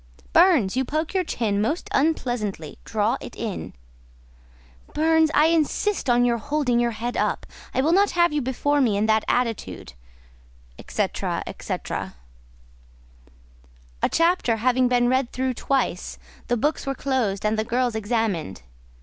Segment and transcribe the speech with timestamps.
[0.33, 3.73] "Burns, you poke your chin most unpleasantly; draw it in."
[4.95, 8.81] "Burns, I insist on your holding your head up; I will not have you before
[8.81, 9.93] me in that attitude,"
[10.79, 11.07] &c.
[11.07, 11.75] &c.
[11.93, 12.19] A
[14.11, 18.63] chapter having been read through twice, the books were closed and the girls examined.